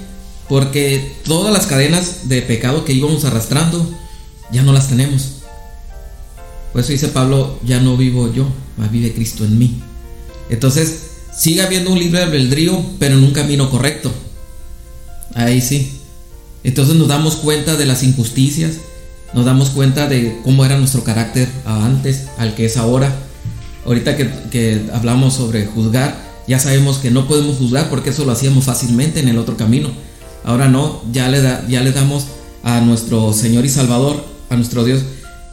[0.49, 3.89] Porque todas las cadenas de pecado que íbamos arrastrando
[4.51, 5.43] ya no las tenemos.
[6.71, 9.82] Por eso dice Pablo, ya no vivo yo, más vive Cristo en mí.
[10.49, 11.03] Entonces,
[11.36, 14.12] sigue habiendo un libre albedrío, pero en un camino correcto.
[15.36, 15.99] Ahí sí.
[16.63, 18.73] Entonces nos damos cuenta de las injusticias,
[19.34, 23.13] nos damos cuenta de cómo era nuestro carácter antes, al que es ahora.
[23.86, 28.32] Ahorita que, que hablamos sobre juzgar, ya sabemos que no podemos juzgar porque eso lo
[28.32, 29.91] hacíamos fácilmente en el otro camino.
[30.43, 32.25] Ahora no, ya le, da, ya le damos
[32.63, 35.01] a nuestro Señor y Salvador, a nuestro Dios,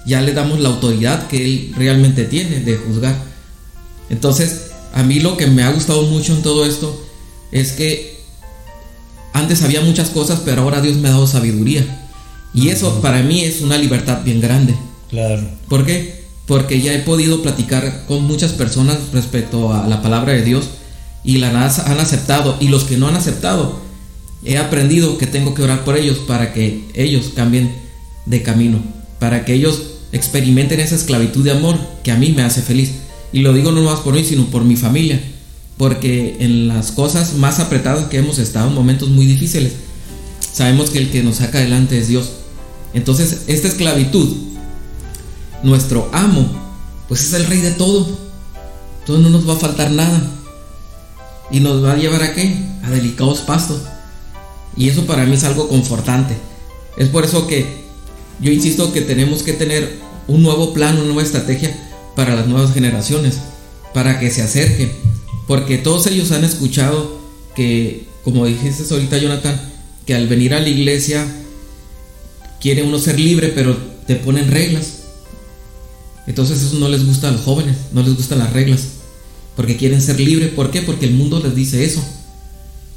[0.06, 3.16] ya le damos la autoridad que Él realmente tiene de juzgar.
[4.08, 7.04] Entonces, a mí lo que me ha gustado mucho en todo esto
[7.52, 8.20] es que
[9.32, 12.08] antes había muchas cosas, pero ahora Dios me ha dado sabiduría.
[12.52, 14.74] Y eso para mí es una libertad bien grande.
[15.08, 15.42] Claro.
[15.68, 16.24] ¿Por qué?
[16.46, 20.64] Porque ya he podido platicar con muchas personas respecto a la palabra de Dios
[21.22, 22.56] y la han aceptado.
[22.58, 23.78] Y los que no han aceptado,
[24.44, 27.74] he aprendido que tengo que orar por ellos para que ellos cambien
[28.26, 28.82] de camino,
[29.18, 32.92] para que ellos experimenten esa esclavitud de amor que a mí me hace feliz.
[33.32, 35.20] Y lo digo no más por mí, sino por mi familia.
[35.76, 39.72] Porque en las cosas más apretadas que hemos estado, en momentos muy difíciles,
[40.52, 42.30] sabemos que el que nos saca adelante es Dios.
[42.92, 44.36] Entonces, esta esclavitud,
[45.62, 46.50] nuestro amo,
[47.08, 48.08] pues es el rey de todo.
[49.00, 50.22] Entonces no nos va a faltar nada.
[51.50, 52.56] Y nos va a llevar a qué?
[52.84, 53.80] A delicados pastos.
[54.76, 56.34] Y eso para mí es algo confortante.
[56.96, 57.66] Es por eso que
[58.40, 61.76] yo insisto que tenemos que tener un nuevo plan, una nueva estrategia
[62.16, 63.38] para las nuevas generaciones,
[63.92, 64.90] para que se acerquen.
[65.46, 67.18] Porque todos ellos han escuchado
[67.54, 69.60] que, como dijiste ahorita Jonathan,
[70.06, 71.26] que al venir a la iglesia
[72.60, 74.98] quiere uno ser libre, pero te ponen reglas.
[76.26, 78.82] Entonces eso no les gusta a los jóvenes, no les gustan las reglas,
[79.56, 80.50] porque quieren ser libres.
[80.50, 80.82] ¿Por qué?
[80.82, 82.02] Porque el mundo les dice eso.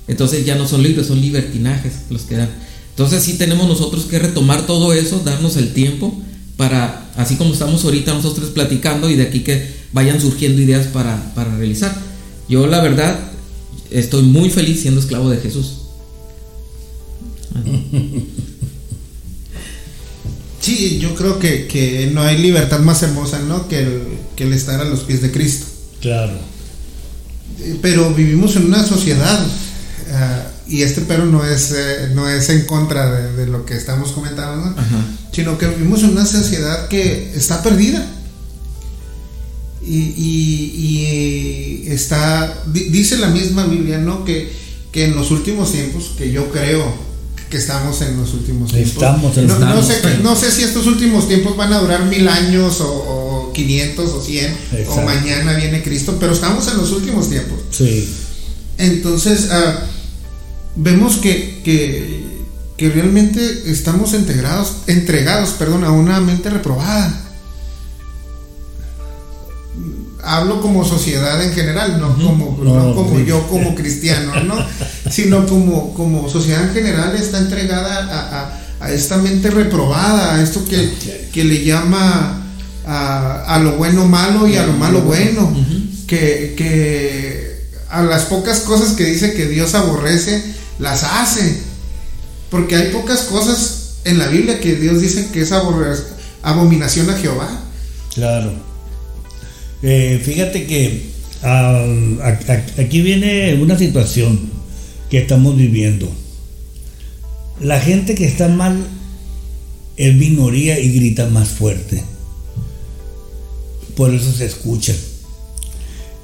[0.07, 2.49] Entonces ya no son libres, son libertinajes los que dan.
[2.89, 6.15] Entonces sí tenemos nosotros que retomar todo eso, darnos el tiempo
[6.57, 11.33] para, así como estamos ahorita nosotros platicando y de aquí que vayan surgiendo ideas para,
[11.33, 11.95] para realizar.
[12.47, 13.19] Yo la verdad
[13.89, 15.77] estoy muy feliz siendo esclavo de Jesús.
[20.63, 23.67] Sí, yo creo que, no hay libertad más hermosa, ¿no?
[23.67, 24.01] Que el,
[24.37, 25.65] que el estar a los pies de Cristo.
[25.99, 26.33] Claro.
[27.81, 29.45] Pero vivimos en una sociedad,
[30.13, 34.11] ah, y este pero no es, eh, no es en contra de, lo que estamos
[34.11, 34.75] comentando, ¿no?
[35.31, 38.05] sino que vivimos en una sociedad que está perdida.
[39.85, 44.23] Y, y, está, dice la misma Biblia, ¿no?
[44.23, 44.49] Que,
[44.93, 46.93] que en los últimos tiempos, que yo creo
[47.49, 48.93] que estamos en los últimos tiempos.
[48.93, 52.77] Estamos, no, no, sé, no sé si estos últimos tiempos van a durar mil años
[52.79, 57.59] o, 500 o 100 o mañana viene Cristo, pero estamos en los últimos tiempos.
[57.69, 58.09] Sí.
[58.79, 59.85] Entonces, ah,
[60.75, 62.43] vemos que, que,
[62.77, 67.19] que, realmente estamos entregados, entregados perdón, a una mente reprobada.
[70.25, 74.55] Hablo como sociedad en general, no como, como yo como cristiano, ¿no?
[75.09, 81.43] sino como, como sociedad en general está entregada a, esta mente reprobada, a esto que,
[81.43, 82.41] le llama
[82.85, 85.53] a, lo bueno malo y a lo malo bueno,
[86.07, 87.53] que, que
[87.89, 90.43] a las pocas cosas que dice que Dios aborrece,
[90.79, 91.59] las hace,
[92.49, 95.51] porque hay pocas cosas en la Biblia que Dios dice que es
[96.41, 97.63] abominación a Jehová.
[98.13, 98.53] Claro.
[99.81, 101.13] Eh, fíjate que
[102.77, 104.39] aquí viene una situación
[105.09, 106.11] que estamos viviendo.
[107.61, 108.87] La gente que está mal
[109.97, 112.03] es minoría y grita más fuerte.
[113.95, 114.93] Por eso se escucha.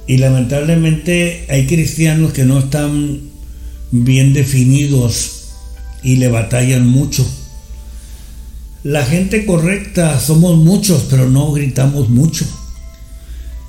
[0.06, 3.29] Y lamentablemente hay cristianos que no están
[3.90, 5.44] bien definidos
[6.02, 7.26] y le batallan mucho.
[8.82, 12.46] La gente correcta somos muchos, pero no gritamos mucho.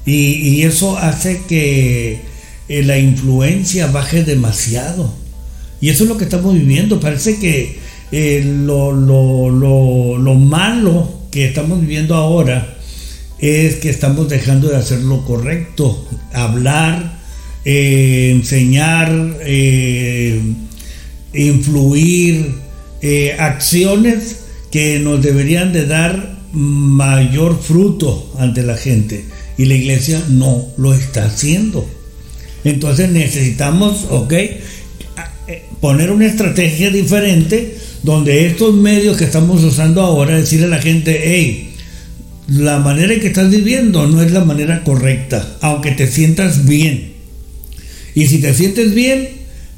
[0.05, 2.21] Y, eso hace que
[2.69, 5.13] eh, la influencia baje demasiado.
[5.79, 6.99] Y eso es lo que estamos viviendo.
[6.99, 7.79] Parece que
[8.11, 12.77] eh, lo, lo, malo que estamos viviendo ahora
[13.39, 16.07] es que estamos dejando de hacer lo correcto.
[16.33, 17.20] Hablar,
[17.65, 19.37] eh, enseñar,
[21.33, 22.55] influir,
[23.39, 24.37] acciones
[24.71, 29.25] que nos deberían de dar mayor fruto ante la gente
[29.57, 31.87] y la iglesia no lo está haciendo.
[32.63, 34.59] Entonces necesitamos, ok, eh,
[35.79, 41.21] poner una estrategia diferente donde estos medios que estamos usando ahora, decirle a la gente,
[41.23, 41.73] hey,
[42.47, 47.10] la manera en que estás viviendo no es la manera correcta, aunque te sientas bien.
[48.15, 49.29] Y si te sientes bien,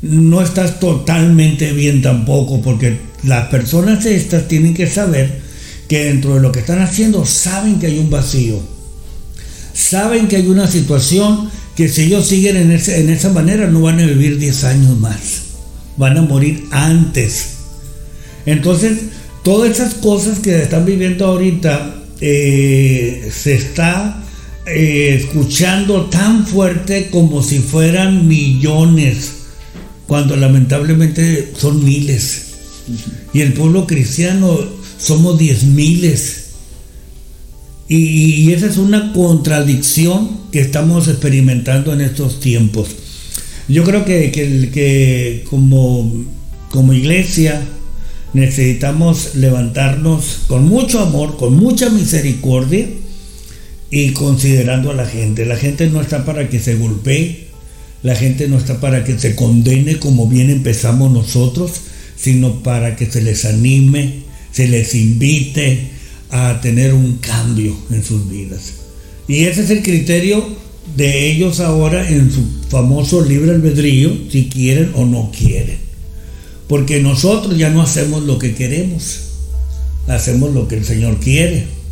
[0.01, 5.41] no estás totalmente bien tampoco, porque las personas estas tienen que saber
[5.87, 8.73] que dentro de lo que están haciendo saben que hay un vacío
[9.73, 14.05] saben que hay una situación que si ellos siguen en, esa manera no van a
[14.05, 15.41] vivir 10 años más,
[15.97, 17.55] van a morir antes.
[18.45, 18.99] Entonces,
[19.43, 24.22] todas esas cosas que están viviendo ahorita eh, se está
[24.65, 29.34] eh, escuchando tan fuerte como si fueran millones,
[30.08, 32.54] cuando lamentablemente son miles.
[33.34, 34.58] Y el pueblo cristiano
[34.97, 36.43] somos diez miles.
[37.89, 42.88] Y, esa es una contradicción que estamos experimentando en estos tiempos.
[43.67, 46.26] Yo creo que, que, como,
[46.69, 47.62] como iglesia
[48.34, 52.88] necesitamos levantarnos con mucho amor, con mucha misericordia
[53.95, 55.45] y considerando a la gente.
[55.45, 57.45] La gente no está para que se golpee,
[58.01, 61.73] la gente no está para que se condene como bien empezamos nosotros,
[62.15, 65.89] sino para que se les anime, se les invite
[66.32, 68.73] a tener un cambio en sus vidas.
[69.27, 70.43] Y ese es el criterio
[70.97, 75.77] de ellos ahora en su famoso libre albedrío, si quieren o no quieren.
[76.67, 79.19] Porque nosotros ya no hacemos lo que queremos,
[80.08, 81.82] hacemos lo que el Señor quiere.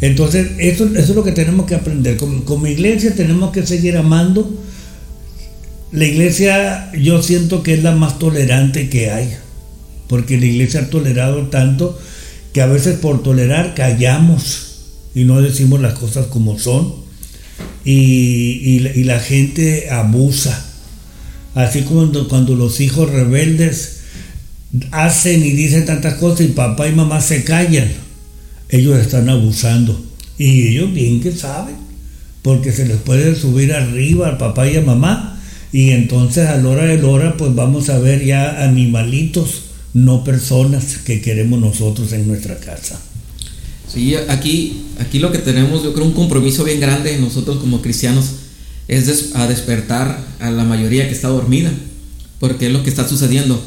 [0.00, 2.16] Entonces, eso, es lo que tenemos que aprender.
[2.16, 4.48] Como, como iglesia tenemos que seguir amando
[5.90, 9.34] la iglesia yo siento que es la más tolerante que hay,
[10.06, 11.98] porque la iglesia ha tolerado tanto
[12.52, 14.80] que a veces por tolerar callamos
[15.14, 16.94] y no decimos las cosas como son
[17.84, 20.66] y, la gente abusa.
[21.54, 24.00] Así como cuando los hijos rebeldes
[24.90, 27.88] hacen y dicen tantas cosas y papá y mamá se callan,
[28.68, 30.00] ellos están abusando
[30.36, 31.76] y ellos bien que saben,
[32.42, 35.40] porque se les puede subir arriba al papá y a mamá
[35.72, 39.62] y entonces a la hora de la hora pues vamos a ver ya animalitos,
[39.94, 43.00] no personas que queremos nosotros en nuestra casa.
[43.92, 48.32] Sí, aquí, aquí lo que tenemos, yo creo, un compromiso bien grande nosotros como cristianos
[48.86, 51.70] es a despertar a la mayoría que está dormida,
[52.38, 53.62] porque es lo que está sucediendo,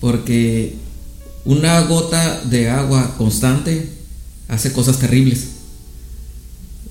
[0.00, 0.74] porque
[1.44, 3.93] una gota de agua constante
[4.48, 5.48] hace cosas terribles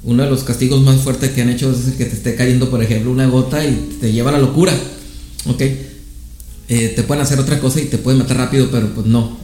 [0.03, 2.83] uno de los castigos más fuertes que han hecho es que te esté cayendo, por
[2.83, 4.73] ejemplo, una gota y te lleva a la locura.
[5.45, 5.61] ¿Ok?
[6.69, 9.37] Eh, te pueden hacer otra cosa y te pueden matar rápido, pero pues no.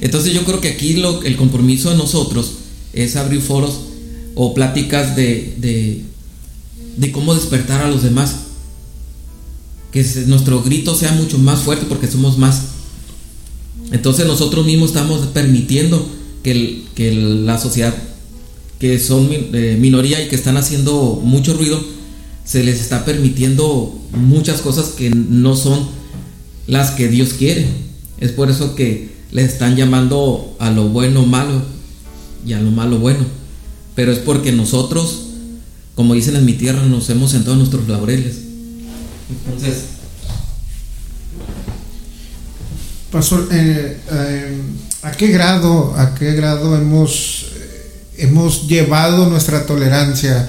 [0.00, 2.52] Entonces yo creo que aquí lo, el compromiso de nosotros
[2.92, 3.80] es abrir foros
[4.34, 6.02] o pláticas de, de,
[6.96, 8.36] de cómo despertar a los demás.
[9.92, 12.62] Que nuestro grito sea mucho más fuerte porque somos más.
[13.92, 16.08] Entonces nosotros mismos estamos permitiendo
[16.42, 17.94] que, que la sociedad
[18.78, 19.28] que son
[19.78, 21.78] minoría y que están haciendo mucho ruido,
[22.44, 25.86] se les está permitiendo muchas cosas que no son
[26.66, 27.66] las que Dios quiere.
[28.18, 31.62] Es por eso que les están llamando a lo bueno malo
[32.46, 33.24] y a lo malo bueno.
[33.94, 35.26] Pero es porque nosotros,
[35.94, 38.38] como dicen en mi tierra, nos hemos sentado en nuestros laureles.
[39.46, 39.84] Entonces...
[43.12, 44.60] Pastor, eh, eh,
[45.02, 47.50] ¿a qué grado, a qué grado hemos
[48.20, 50.48] hemos llevado nuestra tolerancia.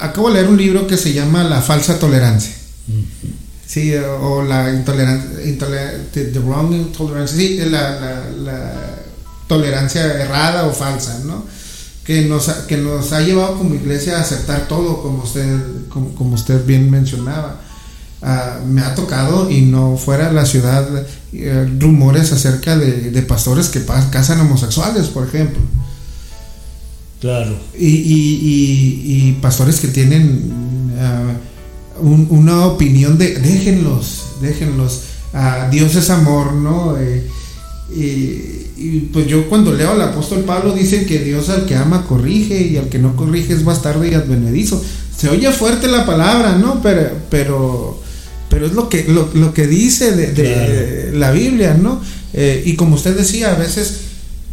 [0.00, 2.54] acabo de leer un libro que se llama La falsa tolerancia.
[3.66, 5.30] Sí, o la intolerancia,
[6.12, 8.22] the wrong intolerance, sí, la,
[9.48, 11.44] tolerancia errada o falsa, ¿no?
[12.04, 16.64] Que nos, que nos ha llevado como iglesia a aceptar todo, como usted, como, usted
[16.66, 17.60] bien mencionaba.
[18.22, 20.86] Ah, me ha tocado y no fuera la ciudad
[21.32, 25.60] eh, rumores acerca de, de pastores que casan homosexuales, por ejemplo.
[27.22, 27.56] Claro.
[27.78, 31.34] Y, pastores que tienen ah,
[32.00, 35.02] una opinión de déjenlos, déjenlos.
[35.32, 36.96] Uh, Dios es amor, ¿no?
[36.98, 37.30] Eh,
[37.94, 42.60] y, pues yo cuando leo al apóstol Pablo dice que Dios al que ama corrige
[42.60, 44.82] y al que no corrige es bastardo y advenedizo.
[45.16, 46.82] Se oye fuerte la palabra, ¿no?
[46.82, 48.02] Pero, pero,
[48.52, 52.02] pero es lo que, lo, que dice de, la Biblia, ¿no?
[52.34, 54.00] Eh, y como usted decía, a veces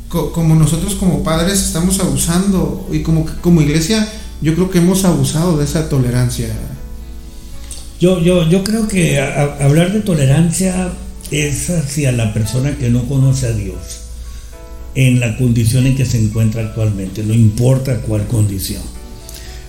[0.07, 4.07] como nosotros como padres estamos abusando y como, como iglesia
[4.41, 6.47] yo creo que hemos abusado de esa tolerancia.
[7.99, 10.93] Yo, yo, yo creo que hablar de tolerancia
[11.29, 13.75] es hacia la persona que no conoce a Dios
[14.95, 18.81] en la condición en que se encuentra actualmente, no importa cuál condición.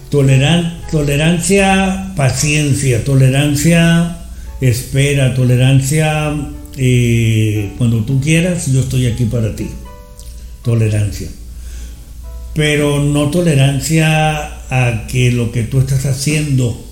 [0.08, 4.19] Toleran, tolerancia, paciencia, tolerancia,
[4.60, 6.34] espera, tolerancia,
[6.76, 9.68] eh, cuando tú quieras, yo estoy aquí para ti
[10.62, 11.28] tolerancia.
[12.54, 16.86] Pero no tolerancia a que lo que tú estás haciendo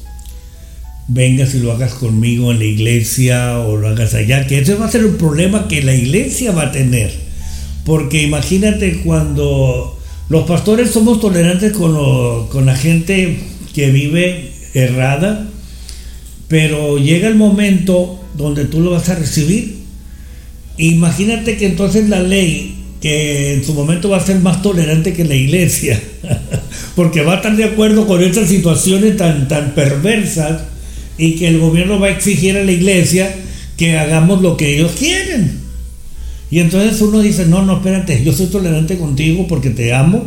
[1.09, 4.87] vengas y lo hagas conmigo en la iglesia o lo hagas allá, que ese va
[4.87, 7.13] a ser un problema que la iglesia va a tener.
[7.85, 13.39] Porque imagínate cuando los pastores somos tolerantes con, con la gente
[13.75, 15.48] que vive errada,
[16.49, 19.77] pero llega el momento donde tú lo vas a recibir.
[20.79, 25.25] Imagínate que entonces la ley que en su momento va a ser más tolerante que
[25.25, 26.01] la iglesia,
[26.97, 30.63] porque va a estar de acuerdo con estas situaciones tan, tan perversas
[31.17, 33.33] y que el gobierno va a exigir a la iglesia
[33.77, 35.59] que hagamos lo que ellos quieren.
[36.51, 40.25] Y entonces uno dice, no, no, espérate, yo soy tolerante contigo porque te amo,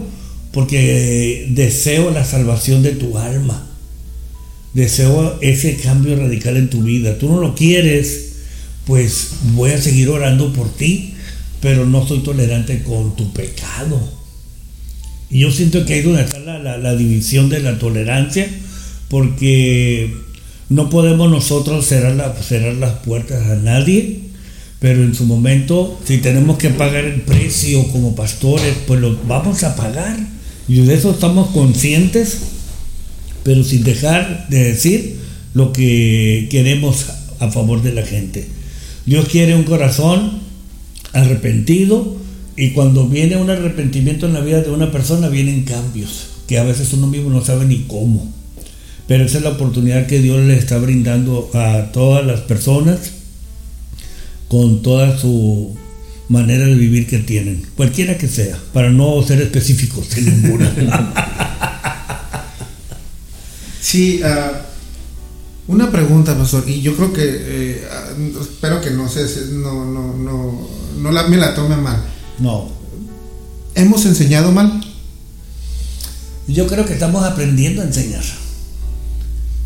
[0.51, 3.70] porque deseo la salvación de tu alma.
[4.73, 7.17] Deseo ese cambio radical en tu vida.
[7.17, 8.33] Tú no lo quieres,
[8.85, 11.13] pues voy a seguir orando por ti,
[11.59, 13.99] pero no soy tolerante con tu pecado.
[15.29, 18.49] Y yo siento que ahí donde está la, la división de la tolerancia,
[19.07, 20.13] porque
[20.69, 24.19] no podemos nosotros cerrar, cerrar las puertas a nadie,
[24.79, 29.63] pero en su momento, si tenemos que pagar el precio como pastores, pues lo vamos
[29.63, 30.17] a pagar.
[30.67, 32.39] Y de eso estamos conscientes,
[33.43, 35.17] pero sin dejar de decir
[35.53, 37.05] lo que queremos
[37.39, 38.47] a favor de la gente.
[39.05, 40.39] Dios quiere un corazón
[41.13, 42.17] arrepentido
[42.55, 46.63] y cuando viene un arrepentimiento en la vida de una persona vienen cambios que a
[46.63, 48.29] veces uno mismo no sabe ni cómo.
[49.07, 53.11] Pero esa es la oportunidad que Dios le está brindando a todas las personas
[54.47, 55.75] con toda su
[56.27, 60.71] manera de vivir que tienen, cualquiera que sea, para no ser específicos en ninguna.
[63.81, 67.87] sí, uh, una pregunta, pastor, y yo creo que, eh,
[68.39, 70.67] espero que no, se, no, no, no,
[70.97, 72.01] no la, me la tome mal.
[72.39, 72.69] No.
[73.75, 74.81] ¿Hemos enseñado mal?
[76.47, 78.23] Yo creo que estamos aprendiendo a enseñar.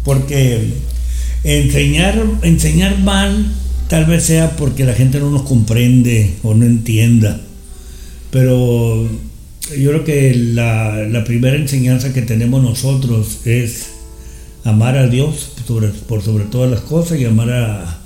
[0.03, 0.73] Porque
[1.43, 3.51] enseñar, enseñar mal
[3.87, 7.41] tal vez sea porque la gente no nos comprende o no entienda.
[8.31, 9.07] Pero
[9.77, 13.87] yo creo que la, primera enseñanza que tenemos nosotros es
[14.65, 15.51] amar a Dios
[16.07, 18.01] por sobre todas las cosas y amar a,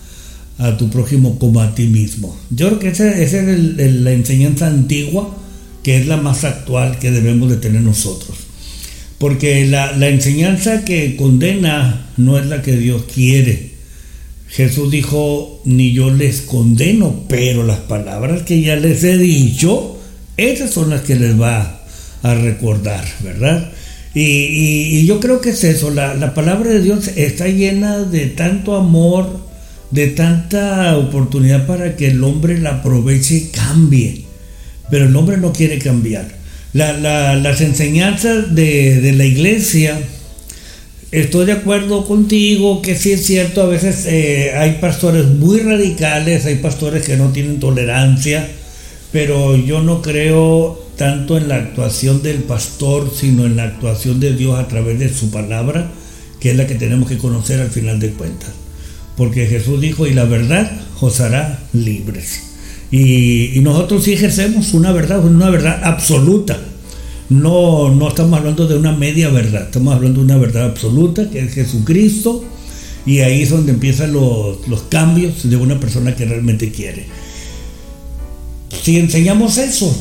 [0.78, 2.38] tu prójimo como a ti mismo.
[2.50, 5.34] Yo creo que esa, es la enseñanza antigua
[5.84, 8.38] que es la más actual que debemos de tener nosotros.
[9.18, 13.72] Porque la, enseñanza que condena no es la que Dios quiere.
[14.50, 19.98] Jesús dijo, ni yo les condeno, pero las palabras que ya les he dicho,
[20.36, 21.86] esas son las que les va
[22.22, 23.72] a recordar, ¿verdad?
[24.14, 28.76] Y, yo creo que es eso, la, la, palabra de Dios está llena de tanto
[28.76, 29.40] amor,
[29.92, 34.26] de tanta oportunidad para que el hombre la aproveche y cambie,
[34.90, 36.40] pero el hombre no quiere cambiar.
[36.74, 40.00] Las enseñanzas de, la iglesia,
[41.12, 46.46] estoy de acuerdo contigo que sí es cierto, a veces eh, hay pastores muy radicales,
[46.46, 48.48] hay pastores que no tienen tolerancia,
[49.12, 54.34] pero yo no creo tanto en la actuación del pastor, sino en la actuación de
[54.34, 55.90] Dios a través de su palabra,
[56.42, 58.50] que es la que tenemos que conocer al final de cuentas.
[59.16, 60.70] Porque Jesús dijo, y la verdad
[61.00, 62.42] os hará libres.
[62.92, 66.60] Y, nosotros sí ejercemos una verdad, una verdad absoluta.
[67.30, 71.40] No, no estamos hablando de una media verdad, estamos hablando de una verdad absoluta, que
[71.40, 72.44] es Jesucristo,
[73.06, 74.58] y ahí es donde empiezan los,
[74.90, 77.06] cambios de una persona que realmente quiere.
[78.84, 79.96] Si enseñamos eso,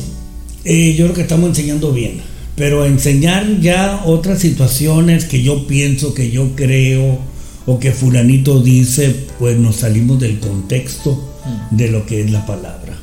[0.71, 2.21] eh, yo creo que estamos enseñando bien,
[2.55, 7.17] pero enseñar ya otras situaciones que yo pienso, que yo creo,
[7.65, 11.27] o que fulanito dice, pues nos salimos del contexto
[11.71, 12.95] de lo que es la palabra.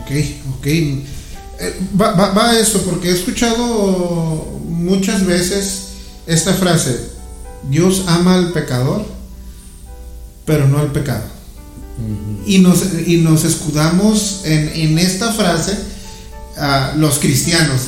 [0.00, 0.10] Ok,
[0.56, 0.66] ok.
[0.66, 1.04] Eh,
[2.00, 5.88] va, va, a eso, porque he escuchado muchas veces
[6.26, 6.96] esta frase,
[7.68, 9.04] Dios ama al pecador,
[10.46, 11.39] pero no al pecado.
[12.46, 15.90] Y, nos, y nos escudamos en, en esta frase
[16.96, 17.80] los cristianos.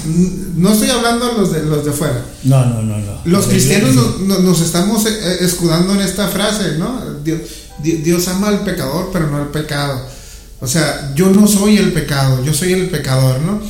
[0.57, 2.25] No estoy hablando a los de, los de fuera.
[2.45, 3.21] No, no, no, no.
[3.25, 7.19] Los cristianos nos, estamos eh, escudando en esta frase, ¿no?
[7.23, 7.41] Dios,
[7.83, 10.01] Dios ama al pecador, pero no al pecado.
[10.61, 13.61] O sea, yo no soy el pecado, yo soy el pecador, ¿no?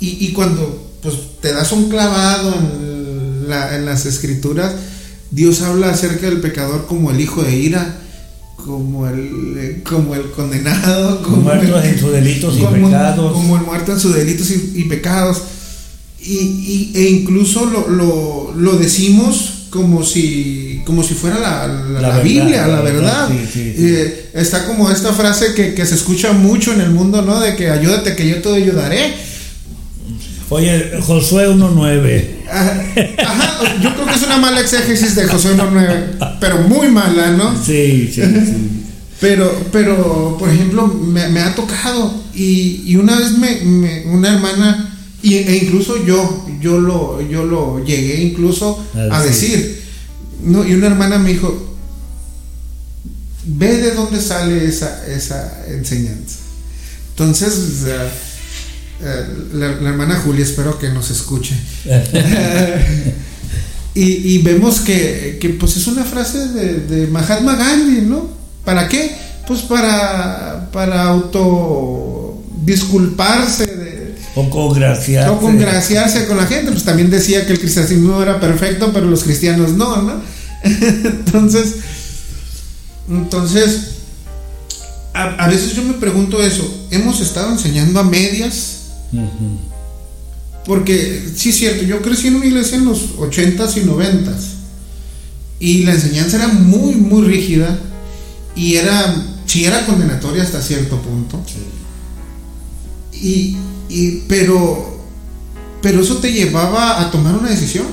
[0.00, 4.74] Y, y cuando pues, te das un clavado en, la, en las escrituras,
[5.30, 7.96] Dios habla acerca del pecador como el hijo de ira
[8.64, 13.32] como el, como el condenado, como muerto en sus delitos y pecados.
[13.32, 15.42] Como el muerto en sus delitos y, pecados.
[16.20, 21.66] Y, e incluso lo, lo, decimos como si, como si fuera la,
[22.00, 23.30] la, Biblia, la verdad.
[23.54, 27.40] Eh, está como esta frase que, que, se escucha mucho en el mundo, ¿no?
[27.40, 29.14] De que ayúdate que yo te ayudaré.
[30.50, 32.39] Oye, Josué 1.9.
[32.52, 37.54] Ajá, yo creo que es una mala exégesis de Josué 1.9, pero muy mala, ¿no?
[37.54, 38.80] Sí, sí, sí.
[39.20, 45.34] Pero, pero, por ejemplo, me, ha tocado y, y una vez me, una hermana, y,
[45.34, 49.82] e incluso yo, yo lo, yo lo llegué incluso a, decir,
[50.42, 51.76] no, y una hermana me dijo,
[53.44, 56.38] ve de dónde sale esa, esa enseñanza.
[57.10, 58.08] Entonces, eh,
[59.54, 61.54] la, hermana Julia, espero que nos escuche.
[63.94, 68.28] y, vemos que, pues es una frase de, Mahatma Gandhi, ¿no?
[68.64, 69.16] ¿Para qué?
[69.46, 75.30] Pues para, para auto disculparse de, O congraciarse.
[75.30, 76.70] O congraciarse con la gente.
[76.70, 80.20] Pues también decía que el cristianismo era perfecto, pero los cristianos no, ¿no?
[80.62, 81.76] entonces,
[83.08, 83.80] entonces,
[85.14, 86.86] a, a, veces yo me pregunto eso.
[86.90, 88.79] ¿Hemos estado enseñando a medias?
[90.64, 94.60] Porque, sí es cierto, yo crecí en una iglesia en los 80s y 90s.
[95.58, 97.78] Y la enseñanza era muy, muy rígida.
[98.54, 101.42] Y era, sí era condenatoria hasta cierto punto.
[103.12, 103.56] Y,
[103.88, 105.00] y, pero,
[105.82, 107.86] pero eso te llevaba a tomar una decisión.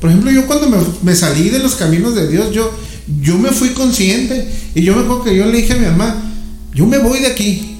[0.00, 2.70] Por ejemplo, yo cuando me, me, salí de los caminos de Dios, yo,
[3.22, 4.48] yo me fui consciente.
[4.74, 6.22] Y yo me acuerdo que yo le dije a mi mamá,
[6.74, 7.76] yo me voy de aquí.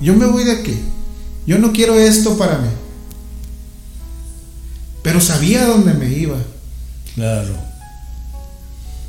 [0.00, 0.74] Yo me voy de aquí.
[1.46, 2.68] Yo no quiero esto para mí.
[5.02, 6.36] Pero sabía dónde me iba.
[7.14, 7.72] Claro.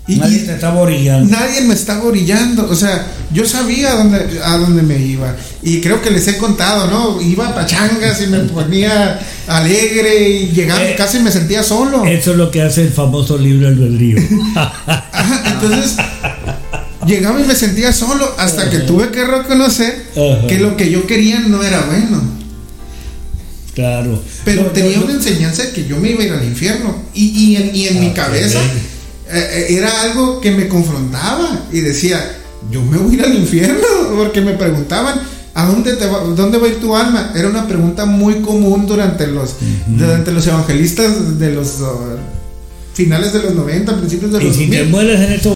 [0.06, 1.30] Y, nadie te estaba orillando.
[1.30, 2.68] Nadie me estaba orillando.
[2.70, 5.34] O sea, yo sabía a dónde, a dónde me iba.
[5.62, 7.22] Y creo que les he contado, ¿no?
[7.22, 12.06] Iba a pachangas y me ponía alegre y llegaba eh, casi me sentía solo.
[12.06, 14.18] Eso es lo que hace el famoso libro El río.
[15.46, 15.96] entonces,
[17.06, 20.08] llegaba y me sentía solo hasta que tuve que reconocer
[20.48, 22.22] que lo que yo quería no era bueno.
[23.74, 24.22] Claro.
[24.46, 26.96] Pero tenía una enseñanza de que yo me iba a ir al infierno.
[27.14, 28.60] Y, y en, y en mi cabeza
[29.32, 32.20] eh, era algo que me confrontaba y decía,
[32.70, 35.20] yo me voy a ir al infierno, porque me preguntaban,
[35.56, 37.32] ¿a dónde, te va, dónde va a ir tu alma?
[37.36, 39.56] Era una pregunta muy común durante los,
[39.88, 42.18] durante los evangelistas de los uh,
[42.94, 45.54] finales de los 90, principios de los y si te mueres en.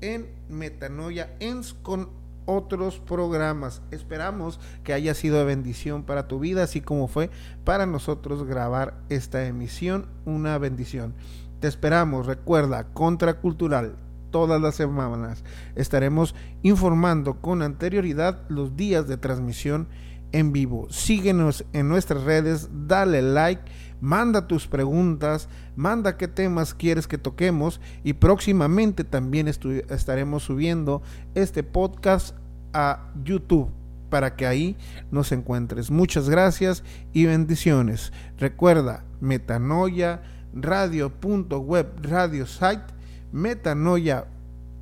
[0.00, 2.08] en Metanoia ends con
[2.50, 3.82] otros programas.
[3.90, 7.30] Esperamos que haya sido de bendición para tu vida, así como fue
[7.64, 11.14] para nosotros grabar esta emisión, una bendición.
[11.60, 13.96] Te esperamos, recuerda, contracultural
[14.30, 15.44] todas las semanas.
[15.76, 19.88] Estaremos informando con anterioridad los días de transmisión
[20.32, 20.86] en vivo.
[20.90, 23.62] Síguenos en nuestras redes, dale like,
[24.00, 31.02] manda tus preguntas, manda qué temas quieres que toquemos y próximamente también estaremos subiendo
[31.34, 32.36] este podcast
[32.72, 33.70] a YouTube
[34.10, 34.76] para que ahí
[35.10, 35.90] nos encuentres.
[35.90, 38.12] Muchas gracias y bendiciones.
[38.38, 43.00] Recuerda, metanoia radio.web radio site
[43.32, 44.26] metanoia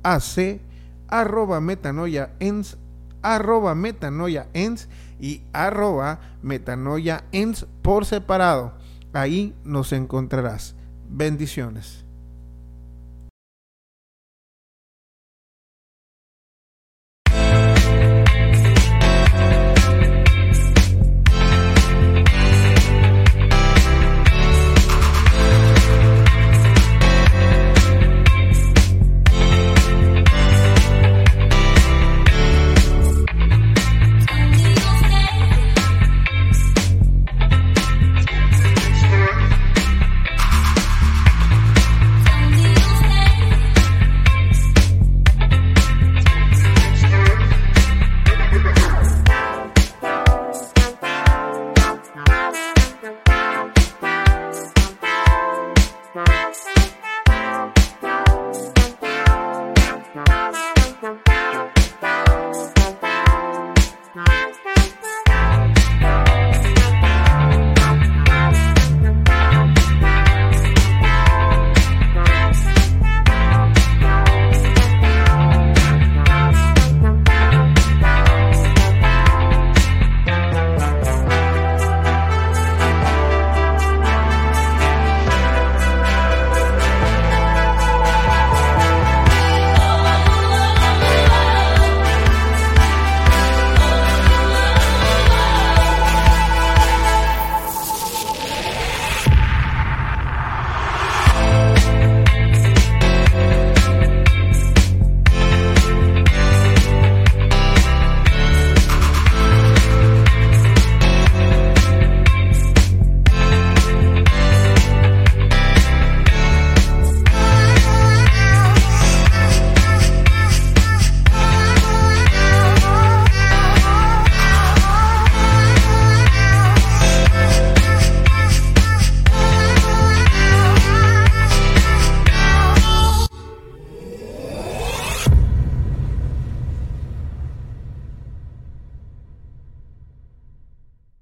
[0.03, 0.59] AC,
[1.07, 2.77] arroba metanoia ens,
[3.21, 4.87] arroba metanoia ens
[5.19, 8.73] y arroba metanoia ens por separado.
[9.13, 10.75] Ahí nos encontrarás.
[11.09, 12.05] Bendiciones.